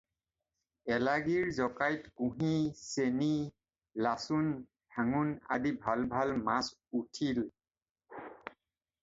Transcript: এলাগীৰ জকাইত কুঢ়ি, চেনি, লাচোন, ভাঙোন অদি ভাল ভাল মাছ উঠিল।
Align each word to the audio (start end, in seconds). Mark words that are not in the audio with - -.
এলাগীৰ 0.93 1.51
জকাইত 1.57 2.09
কুঢ়ি, 2.21 2.55
চেনি, 2.85 3.29
লাচোন, 4.07 4.49
ভাঙোন 4.97 5.31
অদি 5.59 5.75
ভাল 5.85 6.03
ভাল 6.17 6.35
মাছ 6.49 6.65
উঠিল। 7.03 7.45